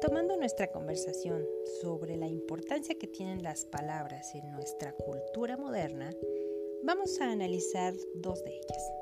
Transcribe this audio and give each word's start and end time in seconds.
Retomando 0.00 0.36
nuestra 0.36 0.68
conversación 0.68 1.44
sobre 1.82 2.16
la 2.16 2.28
importancia 2.28 2.94
que 2.94 3.08
tienen 3.08 3.42
las 3.42 3.64
palabras 3.64 4.32
en 4.36 4.48
nuestra 4.52 4.92
cultura 4.92 5.56
moderna, 5.56 6.12
vamos 6.84 7.20
a 7.20 7.32
analizar 7.32 7.94
dos 8.14 8.44
de 8.44 8.50
ellas. 8.50 8.92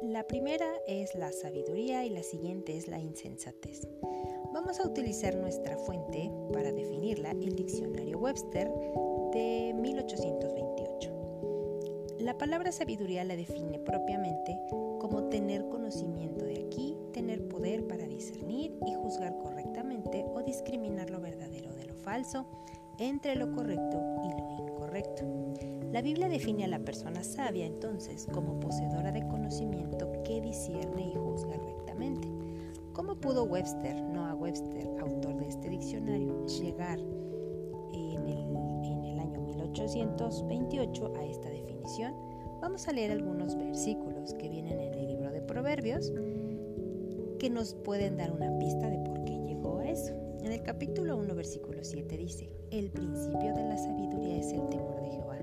La 0.00 0.28
primera 0.28 0.70
es 0.86 1.12
la 1.16 1.32
sabiduría 1.32 2.04
y 2.04 2.10
la 2.10 2.22
siguiente 2.22 2.76
es 2.76 2.86
la 2.86 3.00
insensatez. 3.00 3.88
Vamos 4.52 4.78
a 4.78 4.86
utilizar 4.86 5.34
nuestra 5.34 5.76
fuente 5.76 6.30
para 6.52 6.70
definirla, 6.70 7.32
el 7.32 7.56
diccionario 7.56 8.20
Webster 8.20 8.70
de 9.32 9.74
1828. 9.74 11.17
La 12.20 12.36
palabra 12.36 12.72
sabiduría 12.72 13.22
la 13.22 13.36
define 13.36 13.78
propiamente 13.78 14.58
como 14.98 15.28
tener 15.28 15.68
conocimiento 15.68 16.44
de 16.44 16.66
aquí, 16.66 16.96
tener 17.12 17.46
poder 17.46 17.86
para 17.86 18.08
discernir 18.08 18.76
y 18.84 18.94
juzgar 18.94 19.38
correctamente 19.38 20.24
o 20.34 20.42
discriminar 20.42 21.10
lo 21.10 21.20
verdadero 21.20 21.72
de 21.74 21.84
lo 21.84 21.94
falso, 21.94 22.44
entre 22.98 23.36
lo 23.36 23.52
correcto 23.52 24.02
y 24.24 24.30
lo 24.32 24.68
incorrecto. 24.68 25.22
La 25.92 26.02
Biblia 26.02 26.28
define 26.28 26.64
a 26.64 26.68
la 26.68 26.80
persona 26.80 27.22
sabia 27.22 27.64
entonces 27.64 28.26
como 28.32 28.58
poseedora 28.58 29.12
de 29.12 29.26
conocimiento 29.28 30.10
que 30.24 30.40
discierne 30.40 31.12
y 31.12 31.14
juzga 31.14 31.56
rectamente. 31.56 32.28
¿Cómo 32.94 33.14
pudo 33.14 33.44
Webster, 33.44 34.02
Noah 34.02 34.34
Webster, 34.34 34.88
autor 34.98 35.36
de 35.36 35.46
este 35.46 35.70
diccionario, 35.70 36.44
llegar 36.46 36.98
en 37.92 38.28
el, 38.28 39.18
año 39.20 39.40
1828 39.40 41.12
a 41.16 41.24
esta 41.24 41.48
definición? 41.48 41.57
Vamos 42.60 42.86
a 42.86 42.92
leer 42.92 43.12
algunos 43.12 43.56
versículos 43.56 44.34
que 44.34 44.50
vienen 44.50 44.78
en 44.78 44.92
el 44.92 45.06
libro 45.06 45.32
de 45.32 45.40
Proverbios 45.40 46.12
que 47.38 47.48
nos 47.48 47.74
pueden 47.76 48.18
dar 48.18 48.30
una 48.30 48.58
pista 48.58 48.90
de 48.90 48.98
por 48.98 49.24
qué 49.24 49.38
llegó 49.38 49.78
a 49.78 49.88
eso. 49.88 50.12
En 50.42 50.52
el 50.52 50.62
capítulo 50.62 51.16
1, 51.16 51.34
versículo 51.34 51.82
7 51.82 52.18
dice, 52.18 52.50
el 52.70 52.90
principio 52.90 53.54
de 53.54 53.64
la 53.64 53.78
sabiduría 53.78 54.36
es 54.36 54.52
el 54.52 54.68
temor 54.68 55.00
de 55.00 55.10
Jehová. 55.12 55.38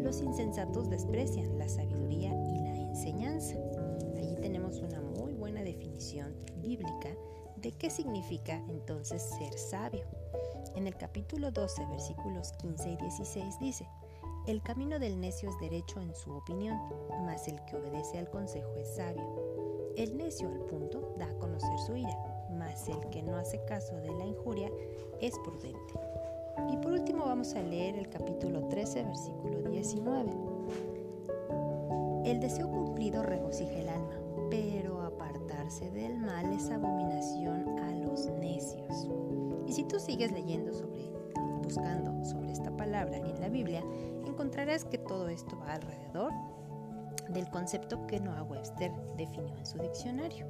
Los 0.00 0.22
insensatos 0.22 0.88
desprecian 0.88 1.58
la 1.58 1.68
sabiduría 1.68 2.30
y 2.30 2.58
la 2.60 2.74
enseñanza. 2.74 3.56
Allí 4.16 4.36
tenemos 4.36 4.80
una 4.80 5.02
muy 5.02 5.34
buena 5.34 5.62
definición 5.62 6.32
bíblica 6.62 7.10
de 7.56 7.70
qué 7.72 7.90
significa 7.90 8.64
entonces 8.70 9.20
ser 9.20 9.52
sabio. 9.58 10.06
En 10.74 10.86
el 10.86 10.96
capítulo 10.96 11.50
12, 11.50 11.84
versículos 11.90 12.52
15 12.62 12.92
y 12.92 12.96
16 12.96 13.58
dice, 13.60 13.86
el 14.46 14.60
camino 14.60 14.98
del 14.98 15.20
necio 15.20 15.48
es 15.48 15.58
derecho 15.60 16.00
en 16.00 16.14
su 16.14 16.32
opinión, 16.32 16.76
mas 17.24 17.46
el 17.46 17.64
que 17.64 17.76
obedece 17.76 18.18
al 18.18 18.28
consejo 18.28 18.74
es 18.76 18.96
sabio. 18.96 19.92
El 19.96 20.16
necio 20.16 20.48
al 20.48 20.60
punto 20.62 21.14
da 21.18 21.26
a 21.26 21.38
conocer 21.38 21.78
su 21.86 21.94
ira, 21.96 22.16
mas 22.50 22.88
el 22.88 22.98
que 23.10 23.22
no 23.22 23.36
hace 23.36 23.64
caso 23.66 23.94
de 23.96 24.10
la 24.10 24.26
injuria 24.26 24.68
es 25.20 25.38
prudente. 25.38 25.94
Y 26.72 26.76
por 26.78 26.92
último 26.92 27.24
vamos 27.24 27.54
a 27.54 27.62
leer 27.62 27.96
el 27.96 28.08
capítulo 28.08 28.66
13, 28.68 29.04
versículo 29.04 29.70
19. 29.70 30.30
El 32.24 32.40
deseo 32.40 32.70
cumplido 32.70 33.22
regocija 33.22 33.78
el 33.78 33.88
alma, 33.88 34.16
pero 34.50 35.02
apartarse 35.02 35.90
del 35.90 36.18
mal 36.18 36.52
es 36.52 36.68
abominación 36.70 37.78
a 37.78 37.92
los 37.92 38.28
necios. 38.30 39.08
Y 39.66 39.72
si 39.72 39.84
tú 39.84 40.00
sigues 40.00 40.32
leyendo 40.32 40.74
sobre, 40.74 41.10
buscando 41.62 42.24
sobre 42.24 42.52
esta 42.52 42.76
palabra 42.76 43.16
en 43.16 43.40
la 43.40 43.48
Biblia, 43.48 43.82
encontrarás 44.32 44.84
que 44.84 44.98
todo 44.98 45.28
esto 45.28 45.58
va 45.58 45.74
alrededor 45.74 46.32
del 47.28 47.48
concepto 47.50 48.06
que 48.06 48.20
Noah 48.20 48.42
Webster 48.42 48.92
definió 49.16 49.56
en 49.56 49.66
su 49.66 49.78
diccionario. 49.78 50.46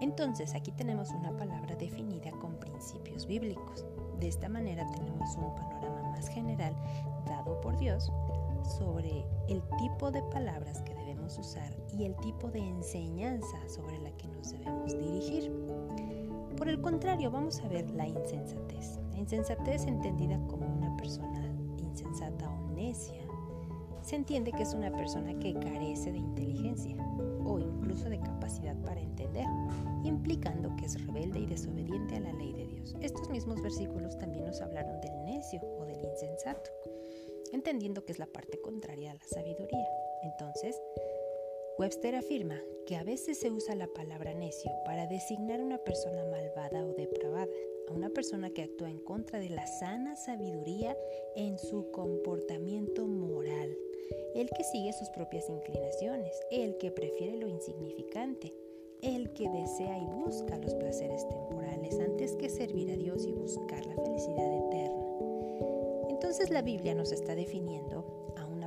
Entonces 0.00 0.54
aquí 0.54 0.72
tenemos 0.72 1.10
una 1.10 1.36
palabra 1.36 1.74
definida 1.76 2.30
con 2.32 2.56
principios 2.56 3.26
bíblicos. 3.26 3.84
De 4.18 4.28
esta 4.28 4.48
manera 4.48 4.86
tenemos 4.92 5.36
un 5.36 5.54
panorama 5.54 6.10
más 6.10 6.28
general 6.28 6.74
dado 7.26 7.60
por 7.60 7.76
Dios 7.78 8.10
sobre 8.78 9.24
el 9.48 9.62
tipo 9.78 10.10
de 10.10 10.22
palabras 10.22 10.82
que 10.82 10.94
debemos 10.94 11.38
usar 11.38 11.76
y 11.96 12.04
el 12.04 12.16
tipo 12.16 12.50
de 12.50 12.58
enseñanza 12.58 13.56
sobre 13.68 13.98
la 13.98 14.10
que 14.12 14.26
nos 14.28 14.50
debemos 14.50 14.92
dirigir. 14.98 15.52
Por 16.56 16.68
el 16.68 16.80
contrario, 16.80 17.30
vamos 17.30 17.60
a 17.60 17.68
ver 17.68 17.88
la 17.90 18.06
insensatez. 18.06 18.98
La 19.12 19.18
insensatez 19.18 19.86
entendida 19.86 20.38
como 20.48 20.66
una 20.66 20.96
persona 20.96 21.46
insensata 21.78 22.50
o 22.50 22.55
necia 22.76 23.26
se 24.06 24.14
entiende 24.14 24.52
que 24.52 24.62
es 24.62 24.72
una 24.72 24.92
persona 24.92 25.36
que 25.40 25.52
carece 25.54 26.12
de 26.12 26.18
inteligencia 26.18 26.96
o 27.44 27.58
incluso 27.58 28.08
de 28.08 28.20
capacidad 28.20 28.76
para 28.84 29.00
entender, 29.00 29.46
implicando 30.04 30.74
que 30.76 30.86
es 30.86 31.04
rebelde 31.04 31.40
y 31.40 31.46
desobediente 31.46 32.14
a 32.14 32.20
la 32.20 32.32
ley 32.34 32.52
de 32.52 32.68
Dios. 32.68 32.94
Estos 33.00 33.28
mismos 33.30 33.60
versículos 33.60 34.16
también 34.16 34.44
nos 34.44 34.60
hablaron 34.60 35.00
del 35.00 35.24
necio 35.24 35.60
o 35.80 35.84
del 35.86 36.04
insensato, 36.04 36.70
entendiendo 37.52 38.04
que 38.04 38.12
es 38.12 38.20
la 38.20 38.26
parte 38.26 38.60
contraria 38.60 39.10
a 39.10 39.14
la 39.14 39.24
sabiduría. 39.24 39.88
Entonces, 40.22 40.80
Webster 41.76 42.14
afirma 42.14 42.60
que 42.86 42.96
a 42.96 43.02
veces 43.02 43.40
se 43.40 43.50
usa 43.50 43.74
la 43.74 43.88
palabra 43.88 44.34
necio 44.34 44.70
para 44.84 45.08
designar 45.08 45.60
a 45.60 45.64
una 45.64 45.78
persona 45.78 46.24
malvada 46.26 46.86
o 46.86 46.92
depravada, 46.94 47.48
a 47.88 47.92
una 47.92 48.10
persona 48.10 48.50
que 48.50 48.62
actúa 48.62 48.88
en 48.88 49.00
contra 49.00 49.40
de 49.40 49.50
la 49.50 49.66
sana 49.66 50.14
sabiduría 50.14 50.96
en 51.34 51.58
su 51.58 51.90
comportamiento 51.90 52.45
el 54.36 54.50
que 54.50 54.64
sigue 54.64 54.92
sus 54.92 55.08
propias 55.10 55.48
inclinaciones, 55.48 56.40
el 56.50 56.76
que 56.78 56.90
prefiere 56.90 57.36
lo 57.36 57.48
insignificante, 57.48 58.52
el 59.02 59.32
que 59.32 59.48
desea 59.48 59.98
y 59.98 60.06
busca 60.06 60.56
los 60.58 60.74
placeres 60.74 61.28
temporales 61.28 61.98
antes 61.98 62.36
que 62.36 62.48
servir 62.48 62.90
a 62.90 62.96
Dios 62.96 63.26
y 63.26 63.32
buscar 63.32 63.84
la 63.86 63.94
felicidad 63.94 64.52
eterna. 64.66 65.06
Entonces 66.08 66.50
la 66.50 66.62
Biblia 66.62 66.94
nos 66.94 67.12
está 67.12 67.34
definiendo 67.34 68.26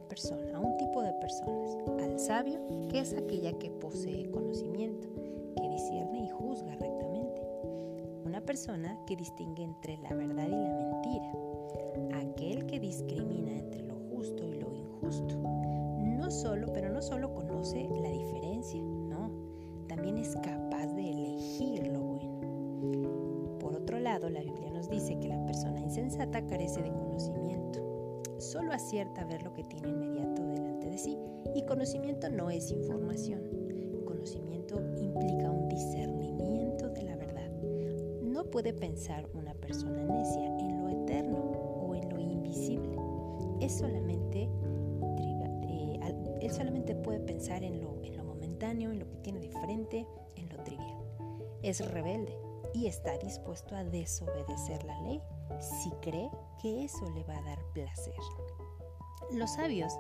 persona, 0.10 0.58
a 0.58 0.60
un 0.60 0.76
tipo 0.78 1.02
de 1.02 1.14
personas. 1.14 1.78
Al 2.02 2.20
sabio, 2.20 2.60
que 2.90 3.00
es 3.00 3.14
aquella 3.14 3.58
que 3.58 3.70
posee 3.70 4.30
conocimiento, 4.32 5.08
que 5.56 5.70
discierne 5.70 6.26
y 6.26 6.30
juzga 6.30 6.72
rectamente. 6.76 7.42
Una 8.26 8.42
persona 8.42 9.00
que 9.06 9.16
distingue 9.16 9.64
entre 9.64 9.98
la 9.98 10.14
verdad 10.14 10.48
y 10.48 10.52
la 10.52 10.74
mentira. 10.74 12.28
Aquel 12.28 12.66
que 12.66 12.80
discrimina 12.80 13.52
entre 13.52 13.84
lo 13.84 13.96
justo 14.10 14.46
y 14.46 14.56
lo 14.56 14.74
injusto. 14.74 15.59
Solo, 16.30 16.68
pero 16.74 16.90
no 16.90 17.02
solo 17.02 17.34
conoce 17.34 17.90
la 18.02 18.10
diferencia, 18.10 18.82
no, 18.82 19.32
también 19.88 20.18
es 20.18 20.36
capaz 20.38 20.88
de 20.96 21.10
elegir 21.10 21.88
lo 21.88 22.00
bueno. 22.00 23.58
Por 23.60 23.76
otro 23.76 24.00
lado, 24.00 24.30
la 24.30 24.42
Biblia 24.42 24.70
nos 24.70 24.90
dice 24.90 25.20
que 25.20 25.28
la 25.28 25.44
persona 25.46 25.80
insensata 25.80 26.46
carece 26.46 26.82
de 26.82 26.92
conocimiento 26.92 27.90
solo 28.40 28.72
acierta 28.72 29.22
a 29.22 29.26
ver 29.26 29.44
lo 29.44 29.54
que 29.54 29.64
tiene 29.64 29.90
inmediato 29.90 30.44
delante 30.44 30.90
de 30.90 30.98
sí 30.98 31.18
y 31.56 31.64
conocimiento 31.64 32.30
no 32.30 32.50
es 32.50 32.72
información. 32.72 33.42
Conocimiento 34.06 34.82
implica 34.98 35.52
un 35.52 35.68
discernimiento 35.70 36.90
de 36.90 37.04
la 37.04 37.16
verdad. 37.16 37.50
No 38.22 38.46
puede 38.46 38.74
pensar 38.74 39.28
una 39.34 39.54
persona 39.54 40.04
necia 40.04 40.46
en 40.60 40.78
lo 40.80 40.90
eterno 40.90 41.38
o 41.38 41.96
en 41.96 42.10
lo 42.10 42.20
invisible. 42.20 42.98
Es 43.62 43.74
solamente, 43.74 44.50
él 46.42 46.52
solamente 46.52 46.96
puede 46.96 47.20
pensar 47.20 47.64
en 47.64 47.82
lo, 47.82 48.02
en 48.04 48.18
lo 48.18 48.24
momentáneo, 48.24 48.92
en 48.92 49.00
lo 49.00 49.10
que 49.10 49.18
tiene 49.18 49.40
de 49.40 49.52
frente, 49.52 50.08
en 50.36 50.50
lo 50.50 50.64
trivial. 50.64 50.98
Es 51.62 51.86
rebelde 51.92 52.38
y 52.74 52.88
está 52.88 53.18
dispuesto 53.18 53.76
a 53.76 53.84
desobedecer 53.84 54.84
la 54.84 55.00
ley 55.02 55.22
si 55.60 55.90
cree 56.02 56.30
que 56.62 56.86
eso 56.86 57.10
le 57.12 57.24
va 57.24 57.38
a 57.38 57.42
dar 57.42 57.60
placer. 57.74 58.14
Los 59.32 59.52
sabios 59.52 59.94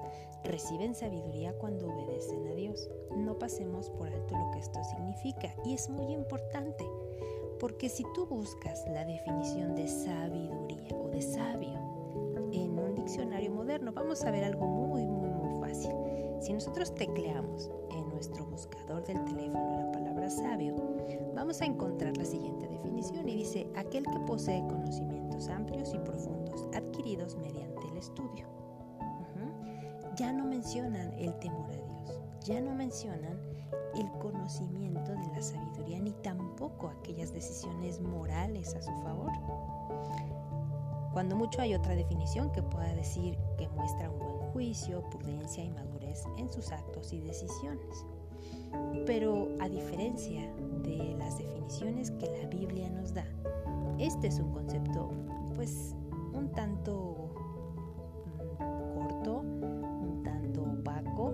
reciben 0.43 0.95
sabiduría 0.95 1.53
cuando 1.53 1.87
obedecen 1.87 2.47
a 2.47 2.53
Dios. 2.53 2.89
No 3.15 3.37
pasemos 3.37 3.89
por 3.91 4.07
alto 4.07 4.35
lo 4.37 4.51
que 4.51 4.59
esto 4.59 4.83
significa 4.83 5.53
y 5.65 5.73
es 5.73 5.89
muy 5.89 6.13
importante, 6.13 6.85
porque 7.59 7.89
si 7.89 8.03
tú 8.15 8.25
buscas 8.25 8.85
la 8.87 9.05
definición 9.05 9.75
de 9.75 9.87
sabiduría 9.87 10.95
o 10.95 11.09
de 11.09 11.21
sabio 11.21 11.79
en 12.51 12.79
un 12.79 12.95
diccionario 12.95 13.51
moderno, 13.51 13.91
vamos 13.91 14.23
a 14.23 14.31
ver 14.31 14.43
algo 14.43 14.65
muy, 14.65 15.05
muy. 15.05 15.18
Si 16.49 16.53
nosotros 16.53 16.95
tecleamos 16.95 17.69
en 17.91 18.09
nuestro 18.09 18.43
buscador 18.43 19.03
del 19.05 19.23
teléfono 19.23 19.85
la 19.85 19.91
palabra 19.91 20.31
sabio, 20.31 20.75
vamos 21.35 21.61
a 21.61 21.65
encontrar 21.65 22.17
la 22.17 22.25
siguiente 22.25 22.67
definición 22.67 23.29
y 23.29 23.35
dice 23.35 23.67
aquel 23.75 24.03
que 24.03 24.19
posee 24.21 24.65
conocimientos 24.65 25.47
amplios 25.47 25.93
y 25.93 25.99
profundos 25.99 26.67
adquiridos 26.73 27.37
mediante 27.37 27.87
el 27.89 27.97
estudio. 27.97 28.47
Ya 30.15 30.33
no 30.33 30.43
mencionan 30.43 31.13
el 31.19 31.37
temor 31.37 31.69
a 31.69 31.75
Dios, 31.75 32.19
ya 32.45 32.59
no 32.59 32.73
mencionan 32.73 33.39
el 33.93 34.09
conocimiento 34.13 35.11
de 35.11 35.27
la 35.27 35.43
sabiduría 35.43 35.99
ni 35.99 36.13
tampoco 36.23 36.87
aquellas 36.87 37.31
decisiones 37.31 38.01
morales 38.01 38.73
a 38.73 38.81
su 38.81 38.91
favor. 39.03 39.31
Cuando 41.13 41.35
mucho 41.35 41.61
hay 41.61 41.75
otra 41.75 41.93
definición 41.93 42.51
que 42.51 42.63
pueda 42.63 42.91
decir 42.95 43.37
que 43.55 43.69
muestra 43.69 44.09
un 44.09 44.17
buen 44.17 44.38
juicio, 44.53 45.03
prudencia 45.09 45.63
y 45.63 45.69
madurez 45.69 46.23
en 46.37 46.51
sus 46.51 46.71
actos 46.71 47.13
y 47.13 47.19
decisiones. 47.19 48.05
Pero 49.05 49.47
a 49.59 49.67
diferencia 49.67 50.53
de 50.83 51.15
las 51.17 51.37
definiciones 51.37 52.11
que 52.11 52.27
la 52.27 52.47
Biblia 52.47 52.89
nos 52.89 53.13
da, 53.13 53.25
este 53.97 54.27
es 54.27 54.39
un 54.39 54.51
concepto 54.53 55.09
pues 55.55 55.93
un 56.33 56.51
tanto 56.53 57.31
mm, 58.59 58.97
corto, 58.97 59.39
un 59.39 60.21
tanto 60.23 60.63
opaco 60.63 61.33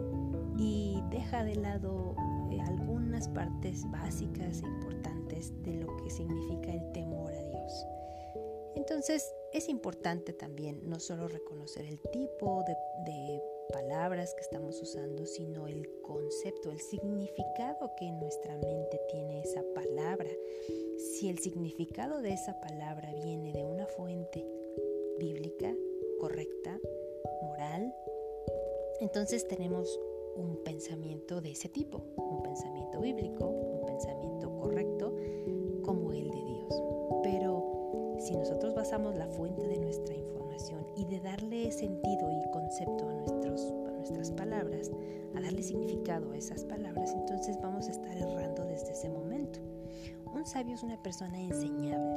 y 0.58 1.02
deja 1.12 1.44
de 1.44 1.56
lado 1.56 2.16
eh, 2.50 2.60
algunas 2.62 3.28
partes 3.28 3.90
básicas 3.92 4.64
e 4.64 4.68
importantes 4.68 5.54
de 5.64 5.76
lo 5.76 5.96
que 5.98 6.10
significa 6.10 6.72
el 6.72 6.92
temor 6.92 7.32
a 7.34 7.44
Dios. 7.44 7.86
Entonces 8.76 9.34
es 9.54 9.70
importante 9.70 10.34
también 10.34 10.82
no 10.84 11.00
solo 11.00 11.28
reconocer 11.28 11.86
el 11.86 12.00
tipo 12.12 12.64
de, 12.64 12.76
de 13.12 13.42
palabras 13.72 14.34
que 14.34 14.42
estamos 14.42 14.82
usando, 14.82 15.26
sino 15.26 15.68
el 15.68 15.90
concepto, 16.02 16.72
el 16.72 16.80
significado 16.80 17.92
que 17.98 18.06
en 18.06 18.20
nuestra 18.20 18.56
mente 18.58 19.00
tiene 19.10 19.42
esa 19.42 19.64
palabra. 19.74 20.30
Si 20.98 21.30
el 21.30 21.40
significado 21.40 22.22
de 22.22 22.34
esa 22.34 22.60
palabra 22.60 23.14
viene 23.14 23.54
de 23.54 23.64
una 23.64 23.86
fuente 23.88 24.46
bíblica, 25.20 25.74
correcta, 26.20 26.80
moral, 27.42 27.94
entonces 29.00 29.48
tenemos 29.48 30.00
un 30.36 30.64
pensamiento 30.64 31.42
de 31.42 31.52
ese 31.52 31.70
tipo, 31.70 32.02
un 32.18 32.44
pensamiento 32.44 33.00
bíblico, 33.00 33.46
un 33.46 33.86
pensamiento 33.86 34.56
correcto 34.58 35.16
como 35.84 36.12
el 36.12 36.30
de 36.30 36.44
Dios. 36.44 36.84
Pero 37.24 38.16
si 38.20 38.36
nosotros 38.36 38.65
basamos 38.86 39.16
la 39.16 39.26
fuente 39.26 39.68
de 39.68 39.80
nuestra 39.80 40.14
información 40.14 40.86
y 40.96 41.06
de 41.06 41.20
darle 41.20 41.72
sentido 41.72 42.30
y 42.32 42.52
concepto 42.52 43.10
a, 43.10 43.14
nuestros, 43.16 43.74
a 43.88 43.92
nuestras 43.98 44.30
palabras, 44.30 44.92
a 45.36 45.42
darle 45.42 45.64
significado 45.64 46.32
a 46.32 46.38
esas 46.38 46.64
palabras, 46.66 47.12
entonces 47.12 47.58
vamos 47.60 47.88
a 47.88 47.92
estar 47.92 48.16
errando 48.16 48.64
desde 48.64 48.92
ese 48.92 49.10
momento. 49.10 49.60
Un 50.32 50.46
sabio 50.46 50.76
es 50.76 50.84
una 50.84 51.02
persona 51.02 51.42
enseñable. 51.42 52.14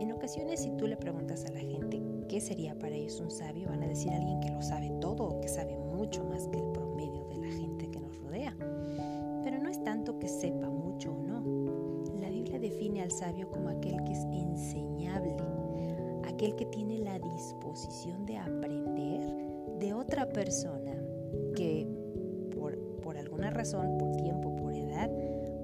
En 0.00 0.10
ocasiones 0.12 0.60
si 0.60 0.70
tú 0.78 0.86
le 0.86 0.96
preguntas 0.96 1.44
a 1.44 1.52
la 1.52 1.60
gente 1.60 2.00
qué 2.26 2.40
sería 2.40 2.74
para 2.78 2.94
ellos 2.94 3.20
un 3.20 3.30
sabio, 3.30 3.68
van 3.68 3.82
a 3.82 3.88
decir 3.88 4.10
alguien 4.10 4.40
que 4.40 4.48
lo 4.48 4.62
sabe 4.62 4.90
todo 5.02 5.24
o 5.24 5.40
que 5.42 5.48
sabe 5.48 5.76
mucho 5.76 6.24
más 6.24 6.48
que 6.48 6.58
el 6.58 6.72
promedio 6.72 7.26
de 7.26 7.36
la 7.36 7.48
gente 7.48 7.90
que 7.90 8.00
nos 8.00 8.18
rodea. 8.22 8.56
Pero 9.44 9.58
no 9.58 9.68
es 9.68 9.84
tanto 9.84 10.18
que 10.18 10.28
sepa 10.28 10.70
mucho 10.70 11.12
o 11.12 11.22
no. 11.22 11.42
La 12.18 12.30
Biblia 12.30 12.58
define 12.58 13.02
al 13.02 13.10
sabio 13.10 13.50
como 13.50 13.68
aquel 13.68 14.02
que 14.04 14.12
es 14.12 14.24
enseñable, 14.24 15.34
aquel 16.38 16.54
que 16.54 16.66
tiene 16.66 16.98
la 16.98 17.18
disposición 17.18 18.24
de 18.24 18.36
aprender 18.36 19.20
de 19.80 19.92
otra 19.92 20.28
persona 20.28 20.94
que 21.56 21.84
por, 22.56 22.78
por 23.00 23.16
alguna 23.16 23.50
razón, 23.50 23.98
por 23.98 24.14
tiempo, 24.18 24.54
por 24.54 24.72
edad, 24.72 25.10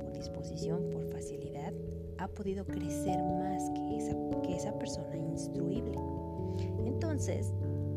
por 0.00 0.12
disposición, 0.12 0.90
por 0.90 1.04
facilidad, 1.12 1.72
ha 2.18 2.26
podido 2.26 2.64
crecer 2.66 3.22
más 3.22 3.70
que 3.70 3.98
esa, 3.98 4.16
que 4.42 4.56
esa 4.56 4.76
persona 4.76 5.16
instruible. 5.16 5.96
Entonces, 6.84 7.54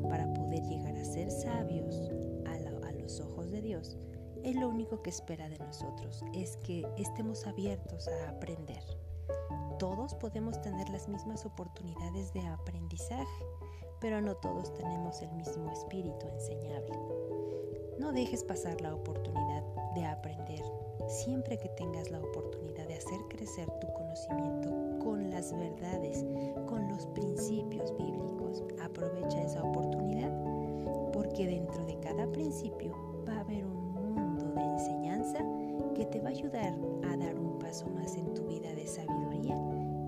para 0.08 0.32
poder 0.36 0.62
llegar 0.62 0.96
a 0.96 1.04
ser 1.04 1.32
sabios 1.32 2.12
a, 2.46 2.88
a 2.88 2.92
los 2.92 3.20
ojos 3.22 3.50
de 3.50 3.64
Dios, 3.64 3.98
es 4.44 4.56
lo 4.56 4.70
único 4.70 5.02
que 5.02 5.10
espera 5.10 5.50
de 5.50 5.58
nosotros, 5.58 6.24
es 6.36 6.58
que 6.58 6.88
estemos 6.96 7.48
abiertos 7.48 8.08
a 8.08 8.30
aprender. 8.30 8.84
Todos 9.80 10.16
podemos 10.16 10.60
tener 10.62 10.90
las 10.90 11.08
mismas 11.08 11.46
oportunidades 11.46 12.34
de 12.34 12.42
aprendizaje, 12.48 13.46
pero 14.00 14.22
no 14.22 14.36
todos 14.36 14.74
tenemos 14.74 15.22
el 15.22 15.32
mismo 15.34 15.72
espíritu 15.72 16.28
enseñable. 16.28 16.98
No 18.00 18.12
dejes 18.12 18.44
pasar 18.44 18.82
la 18.82 18.96
oportunidad 18.96 19.64
de 19.94 20.04
aprender 20.04 20.64
siempre 21.08 21.60
que 21.60 21.70
tengas 21.70 22.10
la 22.10 22.20
oportunidad 22.20 22.88
de 22.88 22.96
hacer 22.96 23.20
crecer 23.30 23.70
tu 23.80 23.88
conocimiento 23.94 25.00
con 25.04 25.30
las 25.30 25.56
verdades, 25.56 26.26
con 26.68 26.88
los 26.90 27.06
principios 27.08 27.96
bíblicos. 27.98 28.64
Aprovecha 28.82 29.44
esa 29.44 29.64
oportunidad 29.64 30.32
porque 31.14 31.46
dentro 31.46 31.86
de 31.86 32.00
cada 32.00 32.26
principio 32.32 32.94
va 33.28 33.34
a 33.36 33.42
haber 33.42 33.64
un 33.64 33.94
mundo 33.94 34.46
de 34.56 34.64
enseñanza 34.64 35.40
que 35.98 36.06
te 36.06 36.20
va 36.22 36.28
a 36.28 36.32
ayudar 36.32 36.78
a 37.12 37.18
dar 37.18 37.40
un 37.40 37.58
paso 37.58 37.88
más 37.90 38.16
en 38.16 38.32
tu 38.36 38.46
vida 38.46 38.72
de 38.74 38.86
sabiduría 38.86 39.56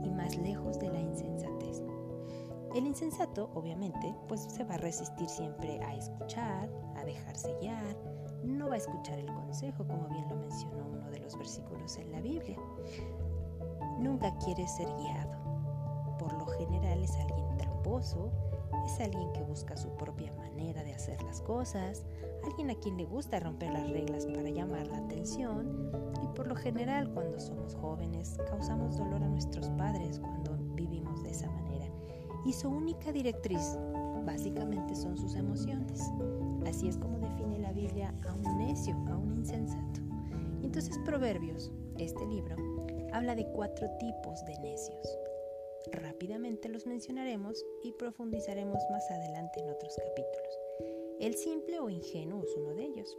y 0.03 0.09
más 0.12 0.38
lejos 0.38 0.77
de 0.80 0.89
la 0.91 1.00
insensatez. 1.00 1.81
El 2.75 2.86
insensato, 2.86 3.50
obviamente, 3.56 4.15
pues 4.27 4.41
se 4.41 4.63
va 4.63 4.75
a 4.75 4.77
resistir 4.77 5.27
siempre 5.27 5.80
a 5.81 5.95
escuchar, 5.95 6.69
a 6.95 7.03
dejarse 7.03 7.57
guiar, 7.59 7.97
no 8.44 8.69
va 8.69 8.75
a 8.75 8.77
escuchar 8.77 9.18
el 9.18 9.33
consejo, 9.33 9.86
como 9.88 10.07
bien 10.09 10.30
lo 10.30 10.36
mencionó 10.36 10.86
uno 10.94 11.09
de 11.09 11.19
los 11.19 11.36
versículos 11.36 11.97
en 11.97 12.12
la 12.12 12.21
Biblia. 12.21 12.57
Nunca 13.97 14.38
quiere 14.38 14.68
ser 14.68 14.88
guiado. 14.95 15.38
Por 16.19 16.33
lo 16.33 16.45
general 16.45 17.01
es 17.01 17.15
alguien 17.15 17.57
tramposo, 17.57 18.31
es 18.86 19.00
alguien 19.00 19.33
que 19.33 19.41
busca 19.41 19.75
su 19.75 19.89
propia 19.97 20.31
manera 20.33 20.83
de 20.83 20.94
hacer 20.94 21.21
las 21.24 21.41
cosas, 21.41 22.06
alguien 22.44 22.69
a 22.69 22.75
quien 22.75 22.97
le 22.97 23.06
gusta 23.06 23.39
romper 23.39 23.71
las 23.71 23.89
reglas 23.89 24.25
para 24.25 24.50
llamar 24.50 24.88
la 24.88 24.97
atención 24.97 25.91
y 26.24 26.27
por 26.36 26.47
lo 26.47 26.56
general 26.56 27.09
cuando 27.13 27.39
somos 27.39 27.75
jóvenes 27.75 28.38
causamos 28.50 28.97
dolor 28.97 29.24
a 29.24 29.27
nuestros 29.27 29.69
padres 29.71 30.19
cuando 30.19 30.57
vivimos 30.75 31.24
de 31.24 31.31
esa 31.31 31.50
manera 31.50 31.86
y 32.45 32.53
su 32.53 32.69
única 32.69 33.12
directriz 33.12 33.77
básicamente 34.25 34.95
son 34.95 35.18
sus 35.18 35.36
emociones. 35.36 36.01
Así 36.68 36.88
es 36.88 36.97
como 36.97 37.18
define 37.19 37.59
la 37.59 37.71
Biblia 37.71 38.13
a 38.27 38.33
un 38.33 38.57
necio, 38.57 38.95
a 39.07 39.18
un 39.18 39.33
insensato. 39.33 40.01
Entonces 40.62 40.97
Proverbios, 41.00 41.71
este 41.97 42.25
libro, 42.27 42.56
habla 43.12 43.36
de 43.36 43.45
cuatro 43.53 43.89
tipos 44.00 44.44
de 44.45 44.57
necios. 44.59 45.18
Rápidamente 45.91 46.69
los 46.69 46.86
mencionaremos 46.86 47.65
y 47.83 47.91
profundizaremos 47.94 48.83
más 48.91 49.09
adelante 49.09 49.62
en 49.62 49.69
otros 49.69 49.95
capítulos. 49.97 50.69
El 51.19 51.36
simple 51.36 51.80
o 51.80 51.89
ingenuo 51.89 52.44
es 52.44 52.56
uno 52.56 52.74
de 52.74 52.83
ellos. 52.83 53.18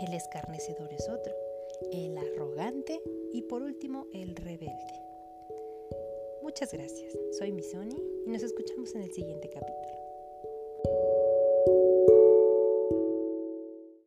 El 0.00 0.14
escarnecedor 0.14 0.90
es 0.92 1.08
otro. 1.10 1.34
El 1.92 2.16
arrogante 2.16 3.02
y 3.34 3.42
por 3.42 3.62
último 3.62 4.06
el 4.14 4.34
rebelde. 4.34 5.02
Muchas 6.42 6.72
gracias. 6.72 7.12
Soy 7.38 7.52
Misoni 7.52 8.02
y 8.26 8.30
nos 8.30 8.42
escuchamos 8.42 8.94
en 8.94 9.02
el 9.02 9.12
siguiente 9.12 9.50
capítulo. 9.50 10.07